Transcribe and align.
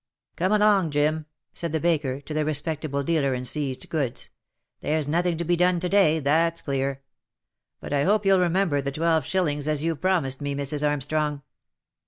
"Come 0.35 0.51
along, 0.51 0.89
Jim!" 0.89 1.27
said 1.53 1.73
the 1.73 1.79
baker 1.79 2.21
to 2.21 2.33
the 2.33 2.43
respectable 2.43 3.03
dealer 3.03 3.35
in 3.35 3.45
seized 3.45 3.87
goods," 3.89 4.31
there's 4.81 5.07
nothing 5.07 5.37
to 5.37 5.45
be 5.45 5.55
done 5.55 5.79
to 5.79 5.87
day, 5.87 6.17
that's 6.17 6.61
clear. 6.63 7.03
But 7.79 7.93
I 7.93 8.01
hope 8.01 8.25
you'll 8.25 8.39
remember 8.39 8.81
the 8.81 8.91
twelve 8.91 9.25
shillings 9.25 9.67
as 9.67 9.83
you've 9.83 10.01
promised 10.01 10.41
me, 10.41 10.55
Mrs. 10.55 10.87
Armstrong." 10.89 11.43